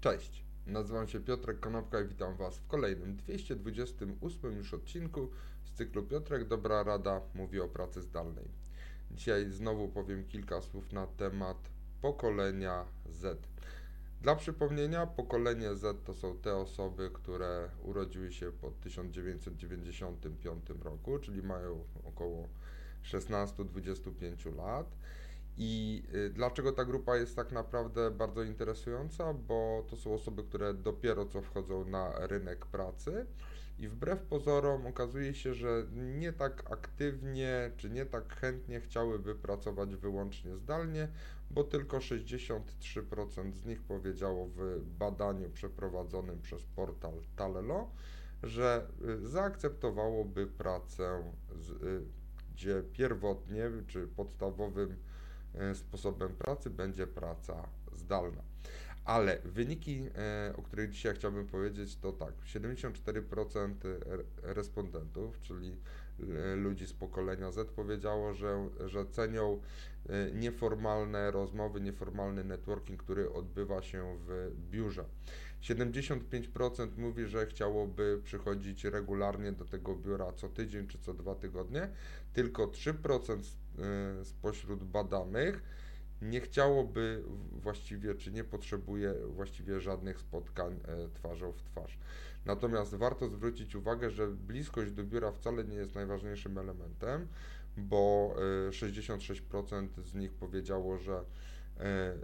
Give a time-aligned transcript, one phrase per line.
[0.00, 5.30] Cześć, nazywam się Piotrek Konopka i witam Was w kolejnym 228 już odcinku
[5.64, 8.48] z cyklu Piotrek Dobra Rada mówi o pracy zdalnej.
[9.10, 11.56] Dzisiaj znowu powiem kilka słów na temat
[12.00, 13.46] pokolenia Z.
[14.20, 21.42] Dla przypomnienia, pokolenie Z to są te osoby, które urodziły się po 1995 roku, czyli
[21.42, 22.48] mają około
[23.04, 24.96] 16-25 lat
[25.58, 29.34] i y, dlaczego ta grupa jest tak naprawdę bardzo interesująca?
[29.34, 33.26] Bo to są osoby, które dopiero co wchodzą na rynek pracy
[33.78, 39.96] i wbrew pozorom okazuje się, że nie tak aktywnie czy nie tak chętnie chciałyby pracować
[39.96, 41.08] wyłącznie zdalnie,
[41.50, 47.90] bo tylko 63% z nich powiedziało w badaniu przeprowadzonym przez portal Talelo,
[48.42, 48.86] że
[49.24, 51.32] y, zaakceptowałoby pracę,
[51.82, 52.02] y,
[52.54, 54.96] gdzie pierwotnie czy podstawowym
[55.74, 58.42] sposobem pracy będzie praca zdalna.
[59.04, 63.74] Ale wyniki, e, o których dzisiaj chciałbym powiedzieć, to tak: 74%
[64.42, 65.76] respondentów, czyli
[66.20, 69.60] e, ludzi z pokolenia Z, powiedziało, że, że cenią
[70.34, 75.04] nieformalne rozmowy, nieformalny networking, który odbywa się w biurze.
[75.62, 81.88] 75% mówi, że chciałoby przychodzić regularnie do tego biura co tydzień czy co dwa tygodnie,
[82.32, 83.38] tylko 3%
[83.78, 85.62] Y, spośród badanych
[86.22, 91.98] nie chciałoby właściwie, czy nie potrzebuje właściwie żadnych spotkań e, twarzą w twarz.
[92.46, 97.28] Natomiast warto zwrócić uwagę, że bliskość do biura wcale nie jest najważniejszym elementem,
[97.76, 98.34] bo
[98.70, 101.24] 66% e, z nich powiedziało, że
[101.80, 102.14] e,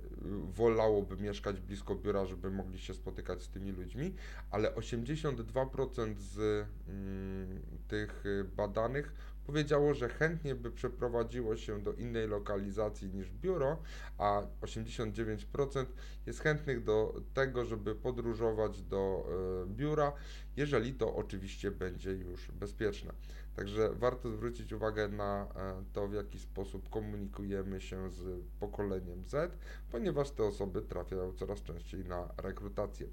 [0.55, 4.14] wolałoby mieszkać blisko biura, żeby mogli się spotykać z tymi ludźmi,
[4.51, 8.25] ale 82% z mm, tych
[8.56, 13.78] badanych powiedziało, że chętnie by przeprowadziło się do innej lokalizacji niż biuro,
[14.19, 15.86] a 89%
[16.27, 19.27] jest chętnych do tego, żeby podróżować do
[19.62, 20.12] e, biura,
[20.56, 23.12] jeżeli to oczywiście będzie już bezpieczne.
[23.56, 29.58] Także warto zwrócić uwagę na e, to, w jaki sposób komunikujemy się z pokoleniem Z,
[29.90, 33.07] ponieważ te osoby trafiają coraz częściej na rekrutację.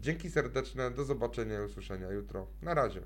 [0.00, 2.46] Dzięki serdeczne, do zobaczenia i usłyszenia jutro.
[2.62, 3.02] Na razie.